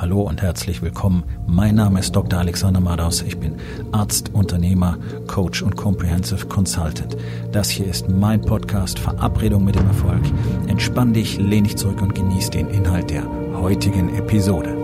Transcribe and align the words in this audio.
Hallo 0.00 0.22
und 0.22 0.42
herzlich 0.42 0.80
willkommen. 0.80 1.24
Mein 1.48 1.74
Name 1.74 1.98
ist 1.98 2.14
Dr. 2.14 2.38
Alexander 2.38 2.78
Madaus. 2.78 3.20
Ich 3.22 3.36
bin 3.36 3.56
Arzt, 3.90 4.32
Unternehmer, 4.32 4.96
Coach 5.26 5.60
und 5.60 5.74
Comprehensive 5.74 6.46
Consultant. 6.46 7.16
Das 7.50 7.68
hier 7.68 7.88
ist 7.88 8.08
mein 8.08 8.40
Podcast 8.40 9.00
Verabredung 9.00 9.64
mit 9.64 9.74
dem 9.74 9.88
Erfolg. 9.88 10.22
Entspann 10.68 11.14
dich, 11.14 11.38
lehn 11.38 11.64
dich 11.64 11.76
zurück 11.76 12.00
und 12.00 12.14
genieß 12.14 12.50
den 12.50 12.68
Inhalt 12.68 13.10
der 13.10 13.24
heutigen 13.54 14.14
Episode. 14.14 14.76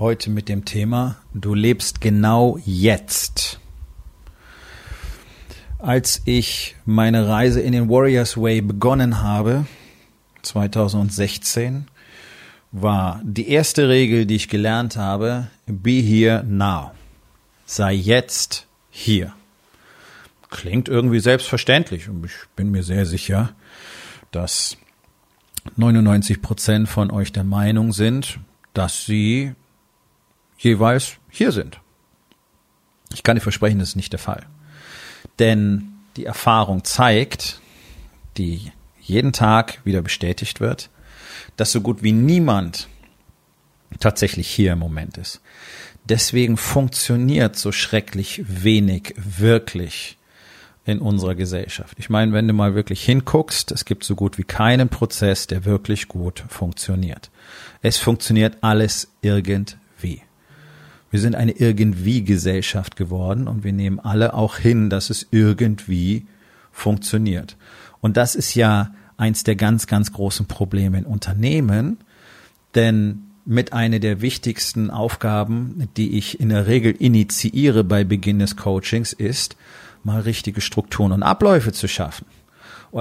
Heute 0.00 0.30
mit 0.30 0.48
dem 0.48 0.64
Thema 0.64 1.18
Du 1.32 1.54
lebst 1.54 2.00
genau 2.00 2.58
jetzt. 2.64 3.60
Als 5.78 6.22
ich 6.24 6.74
meine 6.86 7.28
Reise 7.28 7.60
in 7.60 7.72
den 7.72 7.90
Warriors 7.90 8.36
Way 8.36 8.62
begonnen 8.62 9.22
habe, 9.22 9.66
2016, 10.42 11.86
war 12.72 13.20
die 13.22 13.48
erste 13.48 13.88
Regel, 13.88 14.24
die 14.24 14.36
ich 14.36 14.48
gelernt 14.48 14.96
habe, 14.96 15.48
be 15.66 16.00
here 16.00 16.42
now. 16.44 16.92
Sei 17.66 17.92
jetzt 17.92 18.66
hier. 18.90 19.34
Klingt 20.48 20.88
irgendwie 20.88 21.20
selbstverständlich 21.20 22.08
und 22.08 22.24
ich 22.24 22.32
bin 22.54 22.70
mir 22.70 22.82
sehr 22.82 23.04
sicher, 23.04 23.50
dass 24.30 24.78
99 25.76 26.40
Prozent 26.40 26.88
von 26.88 27.10
euch 27.10 27.32
der 27.32 27.44
Meinung 27.44 27.92
sind, 27.92 28.38
dass 28.72 29.04
sie 29.04 29.52
jeweils 30.56 31.16
hier 31.28 31.52
sind. 31.52 31.80
Ich 33.12 33.22
kann 33.22 33.36
dir 33.36 33.42
versprechen, 33.42 33.78
das 33.78 33.90
ist 33.90 33.96
nicht 33.96 34.12
der 34.12 34.20
Fall. 34.20 34.46
Denn 35.38 35.92
die 36.16 36.24
Erfahrung 36.24 36.84
zeigt, 36.84 37.60
die 38.36 38.72
jeden 39.00 39.32
Tag 39.32 39.80
wieder 39.84 40.02
bestätigt 40.02 40.60
wird, 40.60 40.90
dass 41.56 41.72
so 41.72 41.80
gut 41.80 42.02
wie 42.02 42.12
niemand 42.12 42.88
tatsächlich 44.00 44.48
hier 44.48 44.72
im 44.72 44.78
Moment 44.78 45.16
ist. 45.18 45.40
Deswegen 46.04 46.56
funktioniert 46.56 47.56
so 47.56 47.72
schrecklich 47.72 48.42
wenig 48.46 49.14
wirklich 49.16 50.16
in 50.84 51.00
unserer 51.00 51.34
Gesellschaft. 51.34 51.98
Ich 51.98 52.10
meine, 52.10 52.32
wenn 52.32 52.46
du 52.46 52.54
mal 52.54 52.76
wirklich 52.76 53.02
hinguckst, 53.04 53.72
es 53.72 53.84
gibt 53.84 54.04
so 54.04 54.14
gut 54.14 54.38
wie 54.38 54.44
keinen 54.44 54.88
Prozess, 54.88 55.48
der 55.48 55.64
wirklich 55.64 56.06
gut 56.06 56.44
funktioniert. 56.48 57.30
Es 57.82 57.96
funktioniert 57.96 58.58
alles 58.60 59.08
irgendwie. 59.20 59.78
Wir 61.10 61.20
sind 61.20 61.34
eine 61.34 61.52
irgendwie 61.52 62.24
Gesellschaft 62.24 62.96
geworden 62.96 63.48
und 63.48 63.64
wir 63.64 63.72
nehmen 63.72 64.00
alle 64.00 64.34
auch 64.34 64.58
hin, 64.58 64.90
dass 64.90 65.10
es 65.10 65.26
irgendwie 65.30 66.26
funktioniert. 66.72 67.56
Und 68.00 68.16
das 68.16 68.34
ist 68.34 68.54
ja 68.54 68.94
eins 69.16 69.44
der 69.44 69.56
ganz, 69.56 69.86
ganz 69.86 70.12
großen 70.12 70.46
Probleme 70.46 70.98
in 70.98 71.06
Unternehmen, 71.06 71.98
denn 72.74 73.22
mit 73.44 73.72
einer 73.72 74.00
der 74.00 74.20
wichtigsten 74.20 74.90
Aufgaben, 74.90 75.88
die 75.96 76.18
ich 76.18 76.40
in 76.40 76.48
der 76.48 76.66
Regel 76.66 76.92
initiiere 76.92 77.84
bei 77.84 78.02
Beginn 78.04 78.40
des 78.40 78.56
Coachings, 78.56 79.12
ist, 79.12 79.56
mal 80.02 80.20
richtige 80.20 80.60
Strukturen 80.60 81.12
und 81.12 81.22
Abläufe 81.22 81.72
zu 81.72 81.88
schaffen. 81.88 82.26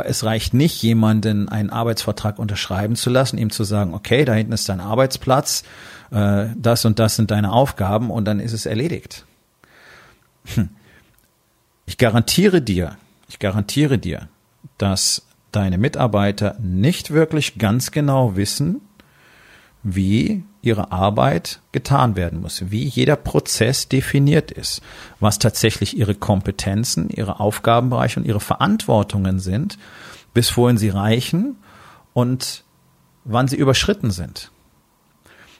Es 0.03 0.23
reicht 0.23 0.53
nicht, 0.53 0.81
jemanden 0.83 1.47
einen 1.47 1.69
Arbeitsvertrag 1.69 2.39
unterschreiben 2.39 2.95
zu 2.95 3.09
lassen, 3.09 3.37
ihm 3.37 3.49
zu 3.49 3.63
sagen, 3.63 3.93
okay, 3.93 4.25
da 4.25 4.33
hinten 4.33 4.53
ist 4.53 4.67
dein 4.67 4.81
Arbeitsplatz, 4.81 5.63
äh, 6.11 6.47
das 6.57 6.85
und 6.85 6.99
das 6.99 7.15
sind 7.15 7.31
deine 7.31 7.51
Aufgaben 7.51 8.11
und 8.11 8.25
dann 8.25 8.39
ist 8.39 8.53
es 8.53 8.65
erledigt. 8.65 9.25
Hm. 10.55 10.69
Ich 11.85 11.97
garantiere 11.97 12.61
dir, 12.61 12.97
ich 13.29 13.39
garantiere 13.39 13.97
dir, 13.97 14.27
dass 14.77 15.25
deine 15.51 15.77
Mitarbeiter 15.77 16.57
nicht 16.59 17.11
wirklich 17.11 17.57
ganz 17.57 17.91
genau 17.91 18.35
wissen, 18.35 18.81
wie 19.83 20.43
ihre 20.65 20.91
Arbeit 20.91 21.59
getan 21.71 22.15
werden 22.15 22.41
muss, 22.41 22.71
wie 22.71 22.83
jeder 22.83 23.15
Prozess 23.15 23.87
definiert 23.87 24.51
ist, 24.51 24.81
was 25.19 25.39
tatsächlich 25.39 25.97
ihre 25.97 26.15
Kompetenzen, 26.15 27.09
ihre 27.09 27.39
Aufgabenbereiche 27.39 28.19
und 28.19 28.25
ihre 28.25 28.39
Verantwortungen 28.39 29.39
sind, 29.39 29.77
bis 30.33 30.55
wohin 30.57 30.77
sie 30.77 30.89
reichen 30.89 31.55
und 32.13 32.63
wann 33.23 33.47
sie 33.47 33.57
überschritten 33.57 34.11
sind. 34.11 34.51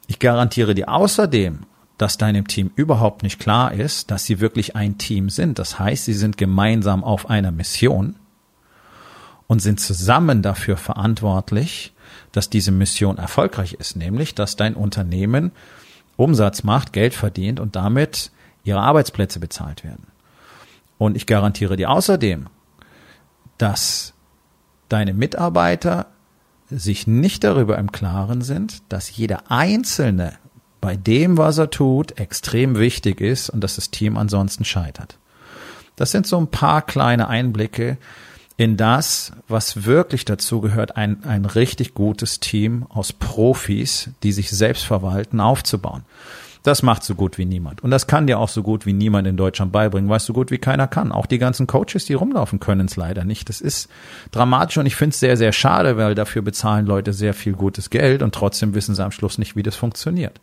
Ich 0.08 0.20
garantiere 0.20 0.76
dir 0.76 0.90
außerdem, 0.90 1.60
dass 1.98 2.18
deinem 2.18 2.48
Team 2.48 2.72
überhaupt 2.76 3.24
nicht 3.24 3.40
klar 3.40 3.74
ist, 3.74 4.12
dass 4.12 4.26
sie 4.26 4.40
wirklich 4.40 4.76
ein 4.76 4.98
Team 4.98 5.30
sind. 5.30 5.60
Das 5.60 5.80
heißt, 5.80 6.06
sie 6.06 6.14
sind 6.14 6.38
gemeinsam 6.38 7.04
auf 7.04 7.30
einer 7.30 7.52
Mission 7.52 8.16
und 9.48 9.60
sind 9.60 9.80
zusammen 9.80 10.42
dafür 10.42 10.78
verantwortlich, 10.78 11.94
dass 12.32 12.50
diese 12.50 12.72
Mission 12.72 13.18
erfolgreich 13.18 13.74
ist, 13.74 13.96
nämlich 13.96 14.36
dass 14.36 14.56
dein 14.56 14.76
Unternehmen 14.76 15.52
Umsatz 16.18 16.64
macht, 16.64 16.94
Geld 16.94 17.14
verdient 17.14 17.60
und 17.60 17.76
damit 17.76 18.32
ihre 18.64 18.80
Arbeitsplätze 18.80 19.40
bezahlt 19.40 19.84
werden. 19.84 20.08
Und 20.98 21.18
ich 21.18 21.26
garantiere 21.28 21.76
dir 21.76 21.90
außerdem, 21.90 22.48
dass 23.58 24.14
deine 24.90 25.14
Mitarbeiter 25.14 26.08
sich 26.70 27.06
nicht 27.06 27.44
darüber 27.44 27.78
im 27.78 27.92
Klaren 27.92 28.42
sind, 28.42 28.82
dass 28.90 29.16
jeder 29.16 29.52
Einzelne 29.52 30.34
bei 30.82 30.96
dem, 30.96 31.38
was 31.38 31.58
er 31.58 31.70
tut, 31.70 32.20
extrem 32.20 32.78
wichtig 32.78 33.22
ist 33.22 33.50
und 33.50 33.62
dass 33.62 33.76
das 33.76 33.92
Team 33.92 34.18
ansonsten 34.18 34.66
scheitert. 34.66 35.18
Das 35.96 36.12
sind 36.12 36.28
so 36.28 36.38
ein 36.38 36.48
paar 36.48 36.82
kleine 36.82 37.28
Einblicke 37.28 37.98
in 38.58 38.78
das, 38.78 39.34
was 39.48 39.86
wirklich 39.86 40.24
dazu 40.24 40.62
gehört, 40.62 40.96
ein, 40.96 41.24
ein 41.26 41.46
richtig 41.46 41.94
gutes 41.94 42.40
Team 42.40 42.86
aus 42.90 43.12
Profis, 43.12 44.12
die 44.24 44.32
sich 44.32 44.50
selbst 44.50 44.86
verwalten, 44.86 45.40
aufzubauen. 45.40 46.04
Das 46.64 46.82
macht 46.82 47.04
so 47.04 47.14
gut 47.14 47.38
wie 47.38 47.46
niemand. 47.46 47.84
Und 47.84 47.92
das 47.92 48.08
kann 48.08 48.26
dir 48.26 48.40
auch 48.40 48.50
so 48.50 48.64
gut 48.64 48.88
wie 48.88 48.94
niemand 48.94 49.28
in 49.28 49.38
Deutschland 49.38 49.72
beibringen, 49.72 50.10
weil 50.10 50.18
es 50.18 50.26
so 50.26 50.34
gut 50.34 50.50
wie 50.50 50.58
keiner 50.58 50.88
kann. 50.88 51.12
Auch 51.12 51.28
die 51.28 51.38
ganzen 51.38 51.68
Coaches, 51.68 52.06
die 52.06 52.16
rumlaufen, 52.16 52.60
können 52.60 52.88
es 52.88 52.96
leider 52.96 53.24
nicht. 53.24 53.50
Das 53.50 53.62
ist 53.62 53.88
dramatisch 54.32 54.78
und 54.78 54.88
ich 54.88 54.96
finde 54.96 55.14
es 55.14 55.20
sehr, 55.20 55.38
sehr 55.38 55.52
schade, 55.52 55.96
weil 55.98 56.16
dafür 56.16 56.42
bezahlen 56.42 56.88
Leute 56.88 57.14
sehr 57.14 57.36
viel 57.36 57.54
gutes 57.54 57.92
Geld 57.92 58.24
und 58.24 58.34
trotzdem 58.34 58.74
wissen 58.74 58.96
sie 58.96 59.04
am 59.04 59.12
Schluss 59.12 59.38
nicht, 59.38 59.56
wie 59.56 59.62
das 59.62 59.76
funktioniert. 59.76 60.42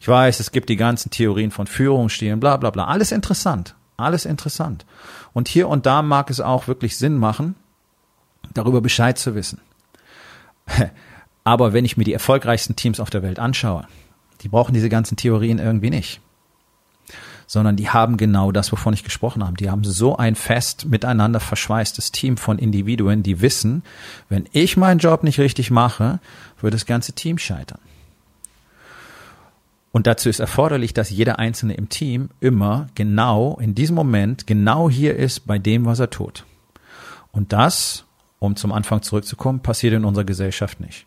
Ich 0.00 0.08
weiß, 0.08 0.40
es 0.40 0.50
gibt 0.50 0.68
die 0.68 0.76
ganzen 0.76 1.10
Theorien 1.10 1.52
von 1.52 1.68
Führungsstilen, 1.68 2.40
bla 2.40 2.56
bla 2.56 2.70
bla. 2.70 2.86
Alles 2.86 3.12
interessant. 3.12 3.76
Alles 4.02 4.24
interessant. 4.24 4.84
Und 5.32 5.48
hier 5.48 5.68
und 5.68 5.86
da 5.86 6.02
mag 6.02 6.30
es 6.30 6.40
auch 6.40 6.68
wirklich 6.68 6.96
Sinn 6.96 7.16
machen, 7.16 7.54
darüber 8.54 8.80
Bescheid 8.80 9.18
zu 9.18 9.34
wissen. 9.34 9.60
Aber 11.44 11.72
wenn 11.72 11.84
ich 11.84 11.96
mir 11.96 12.04
die 12.04 12.12
erfolgreichsten 12.12 12.76
Teams 12.76 13.00
auf 13.00 13.10
der 13.10 13.22
Welt 13.22 13.38
anschaue, 13.38 13.86
die 14.42 14.48
brauchen 14.48 14.74
diese 14.74 14.88
ganzen 14.88 15.16
Theorien 15.16 15.58
irgendwie 15.58 15.90
nicht. 15.90 16.20
Sondern 17.46 17.76
die 17.76 17.90
haben 17.90 18.16
genau 18.16 18.52
das, 18.52 18.72
wovon 18.72 18.94
ich 18.94 19.04
gesprochen 19.04 19.44
habe. 19.44 19.56
Die 19.56 19.70
haben 19.70 19.84
so 19.84 20.16
ein 20.16 20.36
fest 20.36 20.86
miteinander 20.86 21.40
verschweißtes 21.40 22.12
Team 22.12 22.36
von 22.36 22.58
Individuen, 22.58 23.22
die 23.22 23.40
wissen, 23.40 23.82
wenn 24.28 24.48
ich 24.52 24.76
meinen 24.76 24.98
Job 24.98 25.22
nicht 25.22 25.38
richtig 25.38 25.70
mache, 25.70 26.20
wird 26.60 26.74
das 26.74 26.86
ganze 26.86 27.12
Team 27.12 27.38
scheitern. 27.38 27.80
Und 29.92 30.06
dazu 30.06 30.30
ist 30.30 30.40
erforderlich, 30.40 30.94
dass 30.94 31.10
jeder 31.10 31.38
Einzelne 31.38 31.74
im 31.74 31.90
Team 31.90 32.30
immer 32.40 32.88
genau 32.94 33.58
in 33.60 33.74
diesem 33.74 33.94
Moment 33.94 34.46
genau 34.46 34.88
hier 34.88 35.16
ist 35.16 35.46
bei 35.46 35.58
dem, 35.58 35.84
was 35.84 36.00
er 36.00 36.08
tut. 36.10 36.46
Und 37.30 37.52
das, 37.52 38.04
um 38.38 38.56
zum 38.56 38.72
Anfang 38.72 39.02
zurückzukommen, 39.02 39.60
passiert 39.60 39.94
in 39.94 40.06
unserer 40.06 40.24
Gesellschaft 40.24 40.80
nicht. 40.80 41.06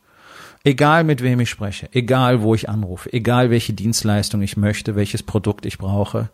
Egal 0.64 1.04
mit 1.04 1.22
wem 1.22 1.40
ich 1.40 1.50
spreche, 1.50 1.90
egal 1.94 2.42
wo 2.42 2.56
ich 2.56 2.70
anrufe, 2.70 3.12
egal 3.12 3.50
welche 3.50 3.74
Dienstleistung 3.74 4.42
ich 4.42 4.58
möchte, 4.58 4.96
welches 4.96 5.22
Produkt 5.22 5.66
ich 5.66 5.78
brauche. 5.78 6.30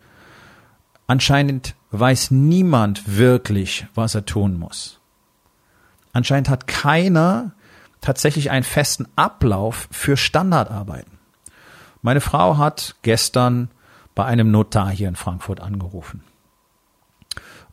Anscheinend 1.06 1.74
weiß 1.90 2.30
niemand 2.30 3.18
wirklich, 3.18 3.86
was 3.94 4.14
er 4.14 4.24
tun 4.24 4.58
muss. 4.58 5.00
Anscheinend 6.14 6.48
hat 6.48 6.66
keiner 6.66 7.52
tatsächlich 8.00 8.50
einen 8.50 8.64
festen 8.64 9.06
Ablauf 9.16 9.88
für 9.90 10.16
Standardarbeiten. 10.16 11.11
Meine 12.02 12.20
Frau 12.20 12.58
hat 12.58 12.96
gestern 13.02 13.70
bei 14.14 14.24
einem 14.24 14.50
Notar 14.50 14.90
hier 14.90 15.08
in 15.08 15.16
Frankfurt 15.16 15.60
angerufen. 15.60 16.22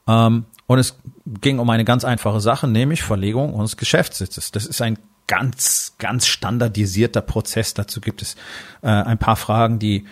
Ähm, 0.08 0.46
und 0.68 0.80
es 0.80 1.00
ging 1.26 1.60
um 1.60 1.70
eine 1.70 1.84
ganz 1.84 2.06
einfache 2.06 2.40
Sache, 2.40 2.68
nämlich 2.68 3.02
Verlegung 3.02 3.54
unseres 3.54 3.76
Geschäftssitzes. 3.76 4.52
Das 4.52 4.66
ist 4.66 4.82
ein 4.82 5.00
ganz, 5.28 5.96
ganz 5.98 6.28
standardisierter 6.28 7.22
Prozess. 7.22 7.74
Dazu 7.74 8.02
gibt 8.02 8.22
es 8.22 8.36
äh, 8.82 8.88
ein 8.90 9.18
paar 9.18 9.36
Fragen, 9.36 9.80
die 9.80 10.06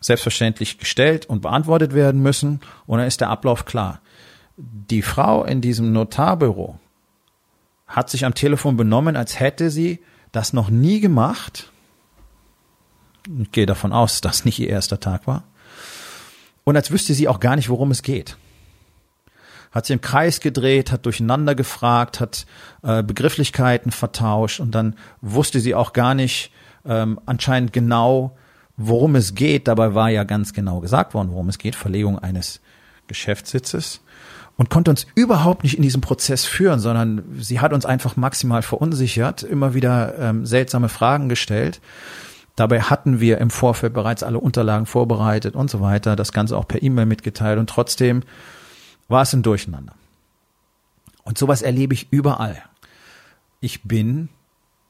selbstverständlich 0.00 0.78
gestellt 0.78 1.26
und 1.26 1.42
beantwortet 1.42 1.94
werden 1.94 2.22
müssen. 2.22 2.60
Und 2.86 2.98
dann 2.98 3.06
ist 3.06 3.20
der 3.20 3.30
Ablauf 3.30 3.64
klar. 3.64 4.00
Die 4.56 5.02
Frau 5.02 5.44
in 5.44 5.60
diesem 5.60 5.92
Notarbüro 5.92 6.78
hat 7.86 8.10
sich 8.10 8.24
am 8.24 8.34
Telefon 8.34 8.76
benommen, 8.76 9.16
als 9.16 9.38
hätte 9.38 9.70
sie 9.70 10.00
das 10.32 10.52
noch 10.52 10.70
nie 10.70 11.00
gemacht. 11.00 11.70
Ich 13.42 13.52
gehe 13.52 13.66
davon 13.66 13.92
aus, 13.92 14.20
dass 14.20 14.38
das 14.38 14.44
nicht 14.44 14.58
ihr 14.58 14.68
erster 14.68 15.00
Tag 15.00 15.26
war. 15.26 15.44
Und 16.64 16.76
als 16.76 16.90
wüsste 16.90 17.14
sie 17.14 17.28
auch 17.28 17.40
gar 17.40 17.56
nicht, 17.56 17.68
worum 17.68 17.90
es 17.90 18.02
geht 18.02 18.36
hat 19.76 19.84
sich 19.84 19.94
im 19.94 20.00
Kreis 20.00 20.40
gedreht, 20.40 20.90
hat 20.90 21.04
durcheinander 21.04 21.54
gefragt, 21.54 22.18
hat 22.18 22.46
äh, 22.82 23.02
Begrifflichkeiten 23.02 23.92
vertauscht 23.92 24.58
und 24.58 24.74
dann 24.74 24.96
wusste 25.20 25.60
sie 25.60 25.74
auch 25.74 25.92
gar 25.92 26.14
nicht 26.14 26.50
ähm, 26.86 27.20
anscheinend 27.26 27.74
genau, 27.74 28.36
worum 28.78 29.16
es 29.16 29.34
geht. 29.34 29.68
Dabei 29.68 29.94
war 29.94 30.08
ja 30.08 30.24
ganz 30.24 30.54
genau 30.54 30.80
gesagt 30.80 31.12
worden, 31.12 31.30
worum 31.30 31.50
es 31.50 31.58
geht, 31.58 31.74
Verlegung 31.74 32.18
eines 32.18 32.60
Geschäftssitzes 33.06 34.00
und 34.56 34.70
konnte 34.70 34.90
uns 34.90 35.06
überhaupt 35.14 35.62
nicht 35.62 35.76
in 35.76 35.82
diesem 35.82 36.00
Prozess 36.00 36.46
führen, 36.46 36.80
sondern 36.80 37.22
sie 37.38 37.60
hat 37.60 37.74
uns 37.74 37.84
einfach 37.84 38.16
maximal 38.16 38.62
verunsichert, 38.62 39.42
immer 39.42 39.74
wieder 39.74 40.18
ähm, 40.18 40.46
seltsame 40.46 40.88
Fragen 40.88 41.28
gestellt. 41.28 41.82
Dabei 42.56 42.80
hatten 42.80 43.20
wir 43.20 43.38
im 43.38 43.50
Vorfeld 43.50 43.92
bereits 43.92 44.22
alle 44.22 44.38
Unterlagen 44.38 44.86
vorbereitet 44.86 45.54
und 45.54 45.70
so 45.70 45.80
weiter, 45.80 46.16
das 46.16 46.32
Ganze 46.32 46.56
auch 46.56 46.66
per 46.66 46.82
E-Mail 46.82 47.06
mitgeteilt 47.06 47.58
und 47.58 47.68
trotzdem 47.68 48.22
war 49.08 49.22
es 49.22 49.32
ein 49.32 49.42
Durcheinander. 49.42 49.94
Und 51.22 51.38
sowas 51.38 51.62
erlebe 51.62 51.92
ich 51.92 52.08
überall. 52.10 52.62
Ich 53.60 53.82
bin 53.82 54.30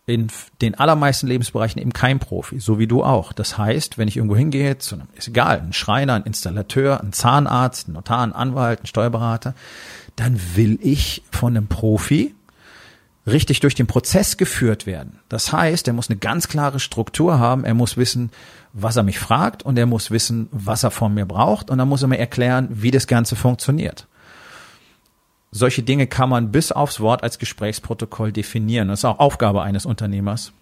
in 0.06 0.28
den 0.60 0.76
allermeisten 0.76 1.26
Lebensbereichen 1.26 1.80
eben 1.82 1.92
kein 1.92 2.20
Profi, 2.20 2.60
so 2.60 2.78
wie 2.78 2.86
du 2.86 3.02
auch. 3.02 3.32
Das 3.32 3.58
heißt, 3.58 3.98
wenn 3.98 4.06
ich 4.06 4.16
irgendwo 4.16 4.36
hingehe, 4.36 4.78
zu 4.78 4.94
einem, 4.94 5.08
ist 5.16 5.26
egal, 5.26 5.58
ein 5.58 5.72
Schreiner, 5.72 6.14
ein 6.14 6.22
Installateur, 6.22 7.00
ein 7.00 7.12
Zahnarzt, 7.12 7.88
ein 7.88 7.94
Notar, 7.94 8.22
ein 8.22 8.32
Anwalt, 8.32 8.84
ein 8.84 8.86
Steuerberater, 8.86 9.54
dann 10.14 10.40
will 10.54 10.78
ich 10.80 11.24
von 11.32 11.56
einem 11.56 11.66
Profi 11.66 12.34
richtig 13.26 13.60
durch 13.60 13.74
den 13.74 13.86
Prozess 13.86 14.36
geführt 14.36 14.86
werden. 14.86 15.18
Das 15.28 15.52
heißt, 15.52 15.88
er 15.88 15.94
muss 15.94 16.08
eine 16.08 16.18
ganz 16.18 16.48
klare 16.48 16.78
Struktur 16.78 17.38
haben, 17.38 17.64
er 17.64 17.74
muss 17.74 17.96
wissen, 17.96 18.30
was 18.72 18.96
er 18.96 19.02
mich 19.02 19.18
fragt 19.18 19.64
und 19.64 19.76
er 19.78 19.86
muss 19.86 20.10
wissen, 20.10 20.48
was 20.52 20.84
er 20.84 20.90
von 20.90 21.12
mir 21.12 21.26
braucht 21.26 21.70
und 21.70 21.78
dann 21.78 21.88
muss 21.88 22.02
er 22.02 22.08
mir 22.08 22.18
erklären, 22.18 22.68
wie 22.70 22.90
das 22.90 23.06
Ganze 23.06 23.34
funktioniert. 23.34 24.06
Solche 25.50 25.82
Dinge 25.82 26.06
kann 26.06 26.28
man 26.28 26.52
bis 26.52 26.70
aufs 26.70 27.00
Wort 27.00 27.22
als 27.22 27.38
Gesprächsprotokoll 27.38 28.30
definieren. 28.30 28.88
Das 28.88 29.00
ist 29.00 29.04
auch 29.04 29.18
Aufgabe 29.18 29.62
eines 29.62 29.86
Unternehmers, 29.86 30.52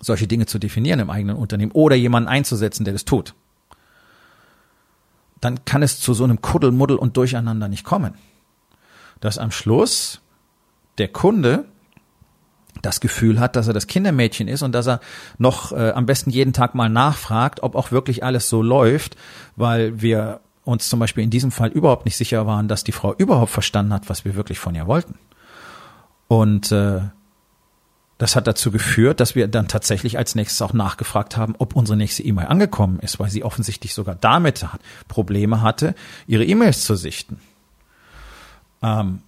solche 0.00 0.26
Dinge 0.26 0.46
zu 0.46 0.58
definieren 0.58 1.00
im 1.00 1.10
eigenen 1.10 1.36
Unternehmen 1.36 1.72
oder 1.72 1.96
jemanden 1.96 2.28
einzusetzen, 2.28 2.84
der 2.84 2.92
das 2.92 3.04
tut. 3.04 3.34
Dann 5.40 5.64
kann 5.64 5.82
es 5.82 6.00
zu 6.00 6.14
so 6.14 6.24
einem 6.24 6.40
Kuddelmuddel 6.40 6.96
und 6.96 7.16
Durcheinander 7.16 7.68
nicht 7.68 7.84
kommen. 7.84 8.14
Dass 9.20 9.38
am 9.38 9.50
Schluss 9.50 10.20
der 10.98 11.08
Kunde 11.08 11.66
das 12.82 13.00
Gefühl 13.00 13.40
hat, 13.40 13.56
dass 13.56 13.66
er 13.66 13.72
das 13.72 13.86
Kindermädchen 13.86 14.48
ist 14.48 14.62
und 14.62 14.72
dass 14.72 14.86
er 14.86 15.00
noch 15.38 15.72
äh, 15.72 15.90
am 15.90 16.06
besten 16.06 16.30
jeden 16.30 16.52
Tag 16.52 16.74
mal 16.74 16.88
nachfragt, 16.88 17.62
ob 17.62 17.76
auch 17.76 17.92
wirklich 17.92 18.24
alles 18.24 18.48
so 18.48 18.62
läuft, 18.62 19.16
weil 19.56 20.00
wir 20.02 20.40
uns 20.64 20.88
zum 20.88 20.98
Beispiel 20.98 21.24
in 21.24 21.30
diesem 21.30 21.50
Fall 21.50 21.70
überhaupt 21.70 22.04
nicht 22.04 22.16
sicher 22.16 22.46
waren, 22.46 22.68
dass 22.68 22.84
die 22.84 22.92
Frau 22.92 23.14
überhaupt 23.14 23.50
verstanden 23.50 23.92
hat, 23.92 24.08
was 24.08 24.24
wir 24.24 24.34
wirklich 24.34 24.58
von 24.58 24.74
ihr 24.74 24.86
wollten. 24.86 25.18
Und 26.26 26.72
äh, 26.72 27.00
das 28.18 28.36
hat 28.36 28.46
dazu 28.46 28.70
geführt, 28.70 29.20
dass 29.20 29.34
wir 29.34 29.48
dann 29.48 29.68
tatsächlich 29.68 30.16
als 30.18 30.34
nächstes 30.34 30.62
auch 30.62 30.72
nachgefragt 30.72 31.36
haben, 31.36 31.54
ob 31.58 31.76
unsere 31.76 31.96
nächste 31.96 32.22
E-Mail 32.22 32.46
angekommen 32.46 33.00
ist, 33.00 33.18
weil 33.18 33.28
sie 33.28 33.44
offensichtlich 33.44 33.92
sogar 33.92 34.14
damit 34.14 34.66
Probleme 35.08 35.60
hatte, 35.60 35.94
ihre 36.26 36.44
E-Mails 36.44 36.84
zu 36.84 36.94
sichten. 36.94 37.40
Ähm, 38.82 39.22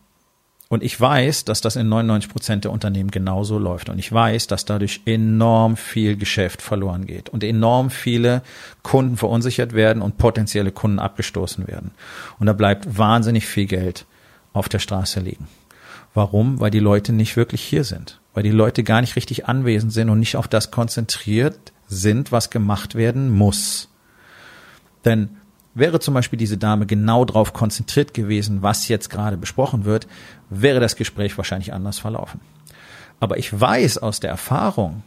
und 0.69 0.83
ich 0.83 1.01
weiß, 1.01 1.45
dass 1.45 1.61
das 1.61 1.77
in 1.77 1.89
99 1.89 2.31
Prozent 2.31 2.65
der 2.65 2.73
Unternehmen 2.73 3.13
genauso 3.13 3.59
läuft. 3.59 3.89
Und 3.89 4.01
ich 4.01 4.11
weiß, 4.11 4.49
dass 4.49 4.65
dadurch 4.65 5.03
enorm 5.05 5.77
viel 5.77 6.17
Geschäft 6.17 6.61
verloren 6.61 7.07
geht 7.07 7.29
und 7.29 7.45
enorm 7.45 7.91
viele 7.91 8.43
Kunden 8.83 9.17
verunsichert 9.17 9.75
werden 9.75 10.03
und 10.03 10.19
potenzielle 10.19 10.73
Kunden 10.73 10.99
abgestoßen 10.99 11.69
werden. 11.69 11.93
Und 12.41 12.47
da 12.47 12.53
bleibt 12.53 12.99
wahnsinnig 12.99 13.47
viel 13.47 13.67
Geld 13.67 14.07
auf 14.53 14.69
der 14.69 14.81
Straße 14.81 15.21
liegen. 15.21 15.47
Warum? 16.15 16.59
Weil 16.59 16.71
die 16.73 16.81
Leute 16.81 17.13
nicht 17.13 17.37
wirklich 17.37 17.63
hier 17.63 17.85
sind. 17.85 18.21
Weil 18.35 18.43
die 18.43 18.51
Leute 18.51 18.83
gar 18.83 19.03
nicht 19.03 19.15
richtig 19.15 19.47
anwesend 19.47 19.93
sind 19.93 20.11
und 20.11 20.19
nicht 20.19 20.35
auf 20.35 20.49
das 20.49 20.73
konzentriert 20.73 21.73
sind, 21.87 22.33
was 22.33 22.51
gemacht 22.51 22.97
werden 22.97 23.31
muss. 23.31 23.89
Denn 25.05 25.37
Wäre 25.77 26.01
zum 26.01 26.15
Beispiel 26.15 26.39
diese 26.39 26.57
Dame 26.57 26.87
genau 26.87 27.27
darauf 27.27 27.53
konzentriert 27.53 28.15
gewesen, 28.15 28.63
was 28.63 28.89
jetzt 28.89 29.11
gerade 29.11 29.37
besprochen 29.37 29.85
wird, 29.85 30.09
wäre 30.49 30.81
das 30.81 30.97
Gespräch 30.97 31.37
wahrscheinlich 31.37 31.75
anders 31.75 31.99
verlaufen. 31.99 32.41
Aber 33.21 33.37
ich 33.37 33.61
weiß 33.61 33.99
aus 33.99 34.19
der 34.19 34.31
Erfahrung, 34.31 35.03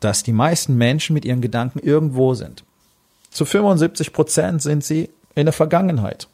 dass 0.00 0.24
die 0.24 0.32
meisten 0.32 0.74
Menschen 0.76 1.14
mit 1.14 1.24
ihren 1.24 1.40
Gedanken 1.40 1.78
irgendwo 1.78 2.34
sind. 2.34 2.64
Zu 3.30 3.44
75 3.44 4.12
Prozent 4.12 4.62
sind 4.62 4.82
sie 4.82 5.10
in 5.36 5.46
der 5.46 5.52
Vergangenheit. 5.52 6.26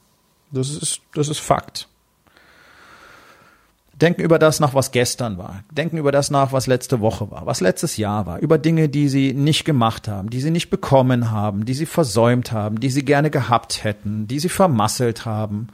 Das 0.53 0.71
ist, 0.71 1.03
das 1.13 1.29
ist 1.29 1.41
Fakt. 1.41 1.87
Denken 4.01 4.21
über 4.21 4.39
das 4.39 4.61
nach, 4.61 4.75
was 4.75 4.91
gestern 4.91 5.39
war. 5.39 5.65
Denken 5.71 5.97
über 5.97 6.13
das 6.13 6.31
nach, 6.31 6.53
was 6.53 6.67
letzte 6.67 7.01
Woche 7.01 7.31
war, 7.31 7.47
was 7.47 7.63
letztes 7.63 7.97
Jahr 7.97 8.27
war. 8.27 8.41
Über 8.41 8.59
Dinge, 8.59 8.91
die 8.91 9.09
sie 9.09 9.33
nicht 9.33 9.65
gemacht 9.65 10.07
haben, 10.07 10.29
die 10.29 10.43
sie 10.43 10.51
nicht 10.51 10.69
bekommen 10.69 11.31
haben, 11.31 11.65
die 11.65 11.73
sie 11.73 11.87
versäumt 11.87 12.53
haben, 12.53 12.79
die 12.79 12.91
sie 12.91 13.07
gerne 13.07 13.31
gehabt 13.31 13.85
hätten, 13.85 14.27
die 14.27 14.39
sie 14.39 14.51
vermasselt 14.51 15.25
haben. 15.25 15.69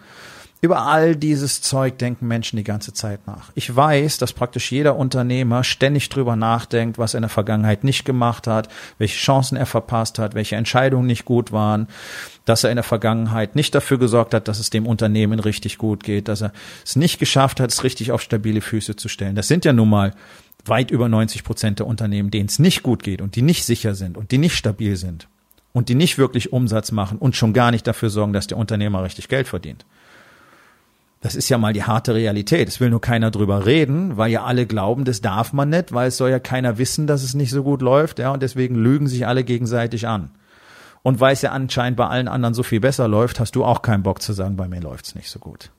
Über 0.64 0.87
all 0.87 1.17
dieses 1.17 1.61
Zeug 1.61 1.99
denken 1.99 2.29
Menschen 2.29 2.56
die 2.56 2.62
ganze 2.62 2.93
Zeit 2.93 3.26
nach. 3.26 3.50
Ich 3.56 3.75
weiß, 3.75 4.19
dass 4.19 4.32
praktisch 4.32 4.70
jeder 4.70 4.94
Unternehmer 4.94 5.64
ständig 5.64 6.09
drüber 6.09 6.37
nachdenkt, 6.37 6.99
was 6.99 7.14
er 7.14 7.19
in 7.19 7.23
der 7.23 7.31
Vergangenheit 7.31 7.82
nicht 7.82 8.05
gemacht 8.05 8.47
hat, 8.47 8.69
welche 8.97 9.19
Chancen 9.19 9.56
er 9.56 9.67
verpasst 9.67 10.20
hat, 10.20 10.37
welche 10.37 10.55
Entscheidungen 10.55 11.09
nicht 11.09 11.25
gut 11.25 11.50
waren, 11.50 11.88
dass 12.44 12.62
er 12.62 12.70
in 12.70 12.76
der 12.76 12.85
Vergangenheit 12.85 13.56
nicht 13.56 13.75
dafür 13.75 13.99
gesorgt 13.99 14.35
hat, 14.35 14.47
dass 14.47 14.61
es 14.61 14.70
dem 14.70 14.87
Unternehmen 14.87 15.41
richtig 15.41 15.79
gut 15.79 16.05
geht, 16.05 16.29
dass 16.29 16.43
er 16.43 16.53
es 16.85 16.94
nicht 16.94 17.19
geschafft 17.19 17.59
hat, 17.59 17.73
es 17.73 17.82
richtig 17.82 18.12
auf 18.12 18.23
stabile 18.23 18.61
Füße 18.61 18.94
zu 18.94 19.09
stellen. 19.09 19.35
Das 19.35 19.49
sind 19.49 19.64
ja 19.64 19.73
nun 19.73 19.91
mal 19.91 20.14
weit 20.64 20.93
über 20.93 21.09
90 21.09 21.43
Prozent 21.43 21.81
der 21.81 21.88
Unternehmen, 21.88 22.31
denen 22.31 22.47
es 22.47 22.61
nicht 22.61 22.85
gut 22.85 23.03
geht 23.03 23.20
und 23.20 23.35
die 23.35 23.43
nicht 23.43 23.64
sicher 23.64 23.97
sind 23.97 24.17
und 24.17 24.31
die 24.31 24.38
nicht 24.38 24.55
stabil 24.55 24.94
sind 24.94 25.26
und 25.73 25.88
die 25.88 25.97
nicht 25.97 26.19
wirklich 26.19 26.53
Umsatz 26.53 26.93
machen 26.93 27.19
und 27.19 27.35
schon 27.35 27.53
gar 27.53 27.73
nicht 27.73 27.85
dafür 27.88 28.11
sorgen, 28.11 28.32
dass 28.32 28.47
der 28.47 28.59
Unternehmer 28.59 29.03
richtig 29.03 29.26
Geld 29.26 29.49
verdient. 29.49 29.85
Das 31.22 31.36
ist 31.36 31.48
ja 31.48 31.56
mal 31.56 31.72
die 31.72 31.84
harte 31.84 32.14
Realität. 32.14 32.69
Es 32.69 32.80
will 32.80 32.90
nur 32.90 33.00
keiner 33.00 33.30
drüber 33.30 33.64
reden, 33.64 34.16
weil 34.16 34.30
ja 34.32 34.42
alle 34.42 34.66
glauben, 34.66 35.04
das 35.04 35.20
darf 35.20 35.52
man 35.52 35.70
nicht, 35.70 35.92
weil 35.92 36.08
es 36.08 36.16
soll 36.16 36.30
ja 36.30 36.40
keiner 36.40 36.78
wissen, 36.78 37.06
dass 37.06 37.22
es 37.22 37.34
nicht 37.34 37.50
so 37.50 37.62
gut 37.62 37.80
läuft, 37.80 38.19
ja, 38.19 38.32
und 38.32 38.42
deswegen 38.42 38.74
lügen 38.74 39.06
sich 39.06 39.26
alle 39.26 39.44
gegenseitig 39.44 40.08
an. 40.08 40.30
Und 41.02 41.20
weil 41.20 41.32
es 41.32 41.42
ja 41.42 41.52
anscheinend 41.52 41.96
bei 41.96 42.08
allen 42.08 42.28
anderen 42.28 42.54
so 42.54 42.64
viel 42.64 42.80
besser 42.80 43.06
läuft, 43.06 43.38
hast 43.38 43.54
du 43.54 43.64
auch 43.64 43.82
keinen 43.82 44.02
Bock 44.02 44.20
zu 44.20 44.32
sagen, 44.32 44.56
bei 44.56 44.66
mir 44.66 44.80
läuft's 44.80 45.14
nicht 45.14 45.30
so 45.30 45.38
gut. 45.38 45.70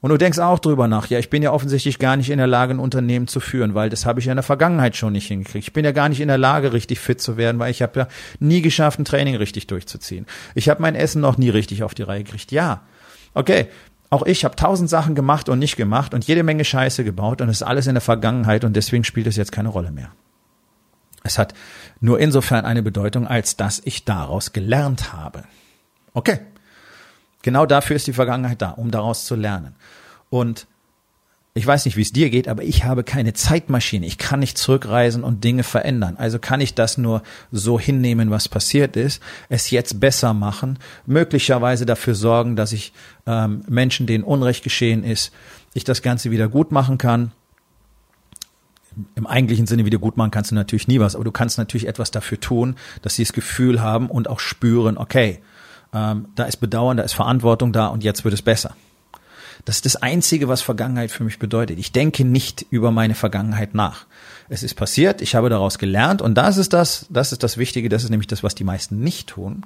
Und 0.00 0.10
du 0.10 0.18
denkst 0.18 0.40
auch 0.40 0.58
drüber 0.58 0.88
nach, 0.88 1.06
ja, 1.06 1.20
ich 1.20 1.30
bin 1.30 1.42
ja 1.44 1.52
offensichtlich 1.52 2.00
gar 2.00 2.16
nicht 2.16 2.30
in 2.30 2.38
der 2.38 2.48
Lage, 2.48 2.74
ein 2.74 2.80
Unternehmen 2.80 3.28
zu 3.28 3.38
führen, 3.38 3.74
weil 3.74 3.88
das 3.88 4.04
habe 4.04 4.18
ich 4.18 4.26
ja 4.26 4.32
in 4.32 4.36
der 4.36 4.42
Vergangenheit 4.42 4.96
schon 4.96 5.12
nicht 5.12 5.28
hingekriegt. 5.28 5.68
Ich 5.68 5.72
bin 5.72 5.84
ja 5.84 5.92
gar 5.92 6.08
nicht 6.08 6.20
in 6.20 6.26
der 6.26 6.38
Lage, 6.38 6.72
richtig 6.72 6.98
fit 6.98 7.20
zu 7.20 7.36
werden, 7.36 7.60
weil 7.60 7.70
ich 7.70 7.82
habe 7.82 8.00
ja 8.00 8.08
nie 8.40 8.62
geschafft, 8.62 8.98
ein 8.98 9.04
Training 9.04 9.36
richtig 9.36 9.68
durchzuziehen. 9.68 10.26
Ich 10.56 10.68
habe 10.68 10.82
mein 10.82 10.96
Essen 10.96 11.20
noch 11.20 11.38
nie 11.38 11.50
richtig 11.50 11.84
auf 11.84 11.94
die 11.94 12.02
Reihe 12.02 12.24
gekriegt. 12.24 12.50
Ja, 12.50 12.82
okay, 13.34 13.68
auch 14.12 14.26
ich 14.26 14.44
habe 14.44 14.54
tausend 14.56 14.90
Sachen 14.90 15.14
gemacht 15.14 15.48
und 15.48 15.58
nicht 15.58 15.76
gemacht 15.76 16.12
und 16.12 16.26
jede 16.26 16.42
Menge 16.42 16.66
Scheiße 16.66 17.02
gebaut 17.02 17.40
und 17.40 17.48
es 17.48 17.62
ist 17.62 17.66
alles 17.66 17.86
in 17.86 17.94
der 17.94 18.02
Vergangenheit 18.02 18.62
und 18.62 18.76
deswegen 18.76 19.04
spielt 19.04 19.26
es 19.26 19.36
jetzt 19.36 19.52
keine 19.52 19.70
Rolle 19.70 19.90
mehr. 19.90 20.12
Es 21.22 21.38
hat 21.38 21.54
nur 21.98 22.20
insofern 22.20 22.66
eine 22.66 22.82
Bedeutung, 22.82 23.26
als 23.26 23.56
dass 23.56 23.80
ich 23.82 24.04
daraus 24.04 24.52
gelernt 24.52 25.14
habe. 25.14 25.44
Okay. 26.12 26.40
Genau 27.40 27.64
dafür 27.64 27.96
ist 27.96 28.06
die 28.06 28.12
Vergangenheit 28.12 28.60
da, 28.60 28.72
um 28.72 28.90
daraus 28.90 29.24
zu 29.24 29.34
lernen. 29.34 29.76
Und 30.28 30.66
ich 31.54 31.66
weiß 31.66 31.84
nicht, 31.84 31.98
wie 31.98 32.02
es 32.02 32.12
dir 32.12 32.30
geht, 32.30 32.48
aber 32.48 32.62
ich 32.62 32.84
habe 32.84 33.04
keine 33.04 33.34
Zeitmaschine. 33.34 34.06
Ich 34.06 34.16
kann 34.16 34.40
nicht 34.40 34.56
zurückreisen 34.56 35.22
und 35.22 35.44
Dinge 35.44 35.64
verändern. 35.64 36.16
Also 36.16 36.38
kann 36.38 36.62
ich 36.62 36.74
das 36.74 36.96
nur 36.96 37.22
so 37.50 37.78
hinnehmen, 37.78 38.30
was 38.30 38.48
passiert 38.48 38.96
ist, 38.96 39.22
es 39.50 39.70
jetzt 39.70 40.00
besser 40.00 40.32
machen, 40.32 40.78
möglicherweise 41.04 41.84
dafür 41.84 42.14
sorgen, 42.14 42.56
dass 42.56 42.72
ich 42.72 42.94
ähm, 43.26 43.64
Menschen, 43.68 44.06
denen 44.06 44.24
Unrecht 44.24 44.64
geschehen 44.64 45.04
ist, 45.04 45.30
ich 45.74 45.84
das 45.84 46.00
Ganze 46.00 46.30
wieder 46.30 46.48
gut 46.48 46.72
machen 46.72 46.96
kann. 46.96 47.32
Im 49.14 49.26
eigentlichen 49.26 49.66
Sinne 49.66 49.84
wieder 49.84 49.98
gut 49.98 50.16
machen 50.16 50.30
kannst 50.30 50.50
du 50.50 50.54
natürlich 50.54 50.88
nie 50.88 51.00
was, 51.00 51.14
aber 51.14 51.24
du 51.24 51.32
kannst 51.32 51.58
natürlich 51.58 51.86
etwas 51.86 52.10
dafür 52.10 52.40
tun, 52.40 52.76
dass 53.02 53.16
sie 53.16 53.24
das 53.24 53.32
Gefühl 53.34 53.82
haben 53.82 54.08
und 54.08 54.28
auch 54.28 54.40
spüren, 54.40 54.96
okay, 54.96 55.40
ähm, 55.92 56.28
da 56.34 56.44
ist 56.44 56.58
Bedauern, 56.58 56.96
da 56.96 57.02
ist 57.02 57.12
Verantwortung 57.12 57.74
da 57.74 57.88
und 57.88 58.04
jetzt 58.04 58.24
wird 58.24 58.32
es 58.32 58.42
besser. 58.42 58.74
Das 59.64 59.76
ist 59.76 59.84
das 59.84 59.96
Einzige, 59.96 60.48
was 60.48 60.60
Vergangenheit 60.60 61.12
für 61.12 61.22
mich 61.22 61.38
bedeutet. 61.38 61.78
Ich 61.78 61.92
denke 61.92 62.24
nicht 62.24 62.66
über 62.70 62.90
meine 62.90 63.14
Vergangenheit 63.14 63.74
nach. 63.74 64.06
Es 64.48 64.64
ist 64.64 64.74
passiert, 64.74 65.22
ich 65.22 65.36
habe 65.36 65.48
daraus 65.50 65.78
gelernt 65.78 66.20
und 66.20 66.34
das 66.34 66.56
ist 66.56 66.72
das, 66.72 67.06
das 67.10 67.30
ist 67.30 67.44
das 67.44 67.58
Wichtige, 67.58 67.88
das 67.88 68.02
ist 68.02 68.10
nämlich 68.10 68.26
das, 68.26 68.42
was 68.42 68.56
die 68.56 68.64
meisten 68.64 69.00
nicht 69.00 69.28
tun. 69.28 69.64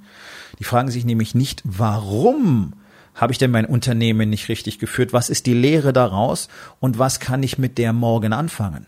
Die 0.59 0.65
fragen 0.65 0.91
sich 0.91 1.07
nämlich 1.07 1.35
nicht, 1.35 1.63
warum 1.65 2.75
habe 3.15 3.33
ich 3.33 3.39
denn 3.39 3.51
mein 3.51 3.65
Unternehmen 3.65 4.29
nicht 4.29 4.51
richtig 4.51 4.79
geführt? 4.79 5.15
Was 5.15 5.31
ist 5.31 5.47
die 5.47 5.55
Lehre 5.55 5.95
daraus 5.95 6.49
und 6.79 6.99
was 6.99 7.19
kann 7.19 7.43
ich 7.43 7.57
mit 7.57 7.79
der 7.79 7.93
morgen 7.93 8.33
anfangen? 8.33 8.87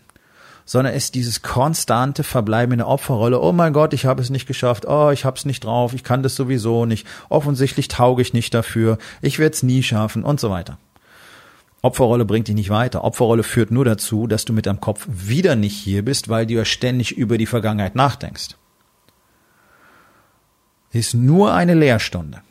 sondern 0.65 0.93
ist 0.93 1.15
dieses 1.15 1.41
konstante 1.41 2.23
Verbleiben 2.23 2.73
in 2.73 2.77
der 2.77 2.87
Opferrolle. 2.87 3.41
Oh 3.41 3.51
mein 3.51 3.73
Gott, 3.73 3.91
ich 3.91 4.05
habe 4.05 4.21
es 4.21 4.29
nicht 4.29 4.45
geschafft. 4.45 4.85
Oh, 4.87 5.09
ich 5.09 5.25
habe 5.25 5.35
es 5.35 5.43
nicht 5.43 5.63
drauf. 5.63 5.95
Ich 5.95 6.03
kann 6.03 6.21
das 6.21 6.35
sowieso 6.35 6.85
nicht. 6.85 7.07
Offensichtlich 7.27 7.87
tauge 7.87 8.21
ich 8.21 8.33
nicht 8.33 8.53
dafür. 8.53 8.99
Ich 9.23 9.39
werde 9.39 9.55
es 9.55 9.63
nie 9.63 9.81
schaffen 9.81 10.23
und 10.23 10.39
so 10.39 10.51
weiter. 10.51 10.77
Opferrolle 11.81 12.25
bringt 12.25 12.47
dich 12.47 12.55
nicht 12.55 12.69
weiter. 12.69 13.03
Opferrolle 13.03 13.43
führt 13.43 13.71
nur 13.71 13.85
dazu, 13.85 14.27
dass 14.27 14.45
du 14.45 14.53
mit 14.53 14.65
deinem 14.65 14.81
Kopf 14.81 15.07
wieder 15.09 15.55
nicht 15.55 15.75
hier 15.75 16.03
bist, 16.03 16.27
weil 16.27 16.45
du 16.45 16.55
ja 16.55 16.65
ständig 16.65 17.17
über 17.17 17.37
die 17.37 17.45
Vergangenheit 17.45 17.95
nachdenkst. 17.95 18.55
ist 20.91 21.13
nur 21.13 21.53
eine 21.53 21.75
Lehrstunde. 21.75 22.41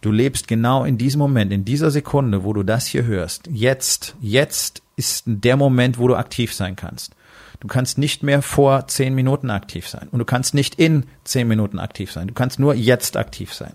Du 0.00 0.12
lebst 0.12 0.46
genau 0.46 0.84
in 0.84 0.96
diesem 0.96 1.18
Moment, 1.18 1.52
in 1.52 1.64
dieser 1.64 1.90
Sekunde, 1.90 2.44
wo 2.44 2.52
du 2.52 2.62
das 2.62 2.86
hier 2.86 3.04
hörst. 3.04 3.48
Jetzt, 3.50 4.14
jetzt 4.20 4.82
ist 4.94 5.24
der 5.26 5.56
Moment, 5.56 5.98
wo 5.98 6.06
du 6.06 6.14
aktiv 6.14 6.54
sein 6.54 6.76
kannst. 6.76 7.16
Du 7.58 7.66
kannst 7.66 7.98
nicht 7.98 8.22
mehr 8.22 8.40
vor 8.40 8.86
zehn 8.86 9.14
Minuten 9.16 9.50
aktiv 9.50 9.88
sein 9.88 10.08
und 10.12 10.20
du 10.20 10.24
kannst 10.24 10.54
nicht 10.54 10.76
in 10.76 11.06
zehn 11.24 11.48
Minuten 11.48 11.80
aktiv 11.80 12.12
sein. 12.12 12.28
Du 12.28 12.34
kannst 12.34 12.60
nur 12.60 12.74
jetzt 12.74 13.16
aktiv 13.16 13.52
sein. 13.52 13.72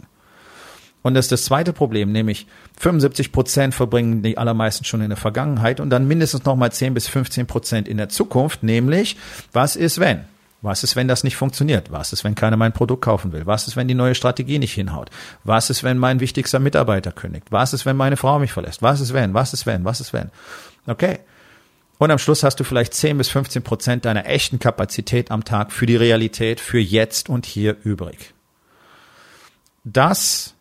Und 1.04 1.14
das 1.14 1.26
ist 1.26 1.32
das 1.34 1.44
zweite 1.44 1.74
Problem, 1.74 2.12
nämlich 2.12 2.48
75 2.80 3.32
Prozent 3.32 3.76
verbringen 3.76 4.24
die 4.24 4.38
allermeisten 4.38 4.86
schon 4.86 5.02
in 5.02 5.10
der 5.10 5.18
Vergangenheit 5.18 5.80
und 5.80 5.90
dann 5.90 6.08
mindestens 6.08 6.46
nochmal 6.46 6.72
10 6.72 6.94
bis 6.94 7.08
15 7.08 7.46
Prozent 7.46 7.88
in 7.88 7.98
der 7.98 8.10
Zukunft, 8.10 8.64
nämlich 8.64 9.18
was 9.52 9.76
ist 9.76 10.00
wenn? 10.00 10.26
Was 10.62 10.82
ist, 10.82 10.96
wenn 10.96 11.10
das 11.10 11.26
nicht 11.26 11.36
funktioniert? 11.36 11.92
Was 11.92 12.14
ist, 12.14 12.24
wenn 12.24 12.36
keiner 12.36 12.56
mein 12.56 12.72
Produkt 12.72 13.04
kaufen 13.04 13.34
will? 13.34 13.46
Was 13.46 13.68
ist, 13.68 13.76
wenn 13.76 13.90
die 13.90 13.96
neue 13.96 14.16
Strategie 14.16 14.60
nicht 14.60 14.74
hinhaut? 14.74 15.10
Was 15.44 15.70
ist, 15.70 15.84
wenn 15.84 15.98
mein 15.98 16.22
wichtigster 16.22 16.60
Mitarbeiter 16.60 17.12
kündigt? 17.12 17.48
Was 17.50 17.74
ist, 17.74 17.86
wenn 17.86 17.98
meine 17.98 18.16
Frau 18.16 18.40
mich 18.40 18.54
verlässt? 18.54 18.82
Was 18.82 19.02
ist, 19.02 19.14
wenn? 19.14 19.34
Was 19.34 19.52
ist, 19.52 19.66
wenn? 19.66 19.84
Was 19.84 20.00
ist, 20.00 20.14
wenn? 20.14 20.32
Okay. 20.88 21.20
Und 21.98 22.12
am 22.12 22.18
Schluss 22.18 22.44
hast 22.44 22.62
du 22.62 22.64
vielleicht 22.64 22.94
10 22.94 23.18
bis 23.18 23.28
15 23.28 23.62
Prozent 23.62 24.06
deiner 24.06 24.26
echten 24.26 24.58
Kapazität 24.58 25.32
am 25.32 25.44
Tag 25.44 25.74
für 25.74 25.86
die 25.86 25.98
Realität, 25.98 26.62
für 26.62 26.80
jetzt 26.80 27.28
und 27.28 27.46
hier 27.46 27.76
übrig. 27.84 28.34
Das 29.84 30.56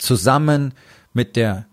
zusammen 0.00 0.74
mit 1.12 1.36
der 1.36 1.66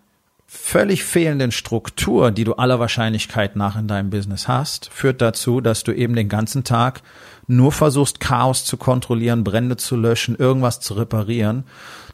völlig 0.48 1.04
fehlenden 1.04 1.52
Struktur, 1.52 2.32
die 2.32 2.46
du 2.46 2.54
aller 2.54 2.80
Wahrscheinlichkeit 2.80 3.58
nach 3.58 3.78
in 3.78 3.88
deinem 3.88 4.10
Business 4.10 4.48
hast, 4.48 4.90
führt 4.94 5.22
dazu, 5.22 5.60
dass 5.60 5.84
du 5.84 5.92
eben 5.92 6.16
den 6.16 6.30
ganzen 6.30 6.64
Tag 6.64 7.02
nur 7.48 7.74
versuchst, 7.74 8.22
Chaos 8.22 8.64
zu 8.64 8.78
kontrollieren, 8.78 9.44
Brände 9.44 9.76
zu 9.76 9.98
löschen, 9.98 10.38
irgendwas 10.38 10.80
zu 10.80 10.94
reparieren. 10.94 11.66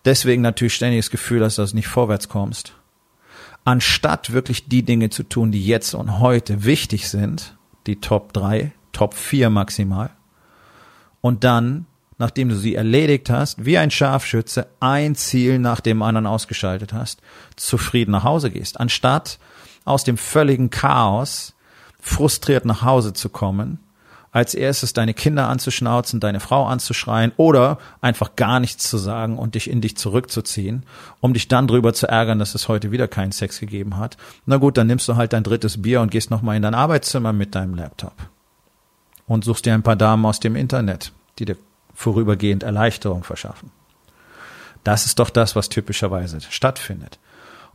Deswegen 0.03 0.41
natürlich 0.41 0.73
ständig 0.73 1.05
das 1.05 1.11
Gefühl, 1.11 1.39
dass 1.39 1.55
du 1.55 1.63
nicht 1.75 1.87
vorwärts 1.87 2.27
kommst. 2.27 2.73
Anstatt 3.65 4.33
wirklich 4.33 4.67
die 4.67 4.83
Dinge 4.83 5.09
zu 5.09 5.23
tun, 5.23 5.51
die 5.51 5.65
jetzt 5.65 5.93
und 5.93 6.19
heute 6.19 6.65
wichtig 6.65 7.09
sind, 7.09 7.55
die 7.85 8.01
Top 8.01 8.33
3, 8.33 8.73
Top 8.91 9.13
4 9.13 9.49
maximal, 9.49 10.09
und 11.21 11.43
dann 11.43 11.85
nachdem 12.17 12.49
du 12.49 12.55
sie 12.55 12.75
erledigt 12.75 13.29
hast, 13.29 13.65
wie 13.65 13.77
ein 13.77 13.91
Scharfschütze 13.91 14.67
ein 14.79 15.15
Ziel 15.15 15.59
nach 15.59 15.79
dem 15.79 16.01
anderen 16.01 16.27
ausgeschaltet 16.27 16.93
hast, 16.93 17.21
zufrieden 17.55 18.11
nach 18.11 18.23
Hause 18.23 18.51
gehst, 18.51 18.79
anstatt 18.79 19.39
aus 19.85 20.03
dem 20.03 20.17
völligen 20.17 20.69
Chaos 20.69 21.53
frustriert 21.99 22.65
nach 22.65 22.81
Hause 22.81 23.13
zu 23.13 23.29
kommen, 23.29 23.79
als 24.33 24.55
erstes 24.55 24.93
deine 24.93 25.13
Kinder 25.13 25.47
anzuschnauzen, 25.47 26.19
deine 26.19 26.39
Frau 26.39 26.65
anzuschreien 26.65 27.31
oder 27.37 27.77
einfach 28.01 28.35
gar 28.35 28.59
nichts 28.59 28.89
zu 28.89 28.97
sagen 28.97 29.37
und 29.37 29.53
dich 29.53 29.69
in 29.69 29.79
dich 29.79 29.95
zurückzuziehen, 29.95 30.85
um 31.21 31.33
dich 31.33 31.47
dann 31.47 31.67
drüber 31.67 31.93
zu 31.93 32.07
ärgern, 32.07 32.39
dass 32.39 32.55
es 32.55 32.67
heute 32.67 32.91
wieder 32.91 33.07
keinen 33.07 33.31
Sex 33.31 33.59
gegeben 33.59 33.97
hat. 33.97 34.17
Na 34.47 34.57
gut, 34.57 34.77
dann 34.77 34.87
nimmst 34.87 35.07
du 35.07 35.15
halt 35.15 35.33
dein 35.33 35.43
drittes 35.43 35.81
Bier 35.81 36.01
und 36.01 36.09
gehst 36.09 36.31
nochmal 36.31 36.55
in 36.55 36.63
dein 36.63 36.73
Arbeitszimmer 36.73 37.31
mit 37.31 37.53
deinem 37.53 37.75
Laptop 37.75 38.13
und 39.27 39.45
suchst 39.45 39.65
dir 39.67 39.75
ein 39.75 39.83
paar 39.83 39.95
Damen 39.95 40.25
aus 40.25 40.39
dem 40.39 40.55
Internet, 40.55 41.13
die 41.37 41.45
dir 41.45 41.57
vorübergehend 41.93 42.63
Erleichterung 42.63 43.23
verschaffen. 43.23 43.71
Das 44.83 45.05
ist 45.05 45.19
doch 45.19 45.29
das, 45.29 45.55
was 45.55 45.69
typischerweise 45.69 46.41
stattfindet. 46.41 47.19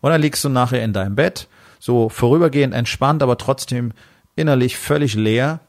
Und 0.01 0.11
dann 0.11 0.21
liegst 0.21 0.45
du 0.45 0.49
nachher 0.49 0.83
in 0.83 0.93
deinem 0.93 1.17
Bett, 1.17 1.49
so 1.79 2.09
vorübergehend 2.09 2.75
entspannt, 2.75 3.23
aber 3.23 3.39
trotzdem 3.39 3.93
innerlich 4.37 4.77
völlig 4.77 5.15
leer, 5.15 5.61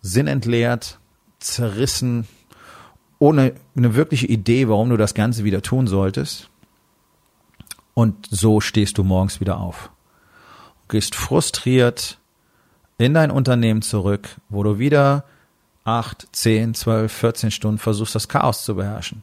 sinnentleert, 0.00 0.98
zerrissen, 1.38 2.26
ohne 3.18 3.54
eine 3.76 3.94
wirkliche 3.94 4.26
Idee, 4.26 4.68
warum 4.68 4.90
du 4.90 4.96
das 4.96 5.14
Ganze 5.14 5.44
wieder 5.44 5.62
tun 5.62 5.86
solltest. 5.86 6.50
Und 7.94 8.26
so 8.30 8.60
stehst 8.60 8.98
du 8.98 9.04
morgens 9.04 9.40
wieder 9.40 9.58
auf. 9.60 9.90
Gehst 10.88 11.14
frustriert 11.14 12.18
in 12.98 13.14
dein 13.14 13.30
Unternehmen 13.30 13.82
zurück, 13.82 14.28
wo 14.48 14.62
du 14.62 14.78
wieder 14.78 15.24
acht, 15.84 16.26
zehn, 16.32 16.74
zwölf, 16.74 17.12
14 17.12 17.50
Stunden 17.50 17.78
versuchst, 17.78 18.14
das 18.14 18.28
Chaos 18.28 18.64
zu 18.64 18.74
beherrschen. 18.74 19.22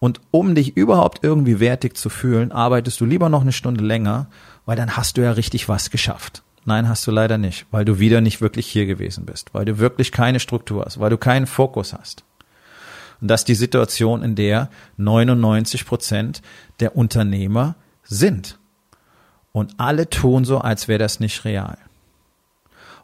Und 0.00 0.20
um 0.32 0.54
dich 0.54 0.76
überhaupt 0.76 1.20
irgendwie 1.22 1.60
wertig 1.60 1.96
zu 1.96 2.10
fühlen, 2.10 2.52
arbeitest 2.52 3.00
du 3.00 3.04
lieber 3.04 3.28
noch 3.28 3.42
eine 3.42 3.52
Stunde 3.52 3.84
länger, 3.84 4.26
weil 4.66 4.76
dann 4.76 4.96
hast 4.96 5.16
du 5.16 5.22
ja 5.22 5.32
richtig 5.32 5.68
was 5.68 5.90
geschafft. 5.90 6.42
Nein, 6.66 6.88
hast 6.88 7.06
du 7.06 7.10
leider 7.10 7.38
nicht, 7.38 7.66
weil 7.70 7.84
du 7.84 7.98
wieder 7.98 8.20
nicht 8.20 8.40
wirklich 8.40 8.66
hier 8.66 8.86
gewesen 8.86 9.24
bist, 9.24 9.54
weil 9.54 9.64
du 9.64 9.78
wirklich 9.78 10.12
keine 10.12 10.40
Struktur 10.40 10.84
hast, 10.84 10.98
weil 10.98 11.10
du 11.10 11.18
keinen 11.18 11.46
Fokus 11.46 11.92
hast. 11.92 12.24
Und 13.20 13.28
das 13.28 13.42
ist 13.42 13.48
die 13.48 13.54
Situation, 13.54 14.22
in 14.22 14.34
der 14.34 14.68
99 14.96 15.86
Prozent 15.86 16.42
der 16.80 16.96
Unternehmer 16.96 17.76
sind. 18.02 18.58
Und 19.52 19.74
alle 19.78 20.10
tun 20.10 20.44
so, 20.44 20.58
als 20.58 20.88
wäre 20.88 20.98
das 20.98 21.20
nicht 21.20 21.44
real 21.44 21.78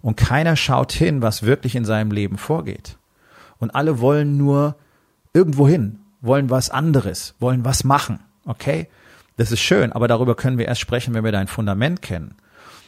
und 0.03 0.17
keiner 0.17 0.57
schaut 0.57 0.93
hin, 0.93 1.23
was 1.23 1.43
wirklich 1.43 1.77
in 1.77 1.85
seinem 1.85 2.11
Leben 2.11 2.39
vorgeht. 2.39 2.97
Und 3.59 3.75
alle 3.75 4.01
wollen 4.01 4.37
nur 4.37 4.77
irgendwo 5.33 5.69
hin, 5.69 6.01
wollen 6.21 6.51
was 6.51 6.71
anderes, 6.71 7.35
wollen 7.39 7.65
was 7.65 7.85
machen. 7.85 8.21
Okay? 8.47 8.89
Das 9.37 9.53
ist 9.53 9.61
schön, 9.61 9.93
aber 9.93 10.09
darüber 10.09 10.35
können 10.35 10.59
wir 10.59 10.67
erst 10.67 10.81
sprechen, 10.81 11.15
wenn 11.15 11.25
wir 11.25 11.33
dein 11.33 11.49
Fundament 11.49 12.03
kennen. 12.03 12.35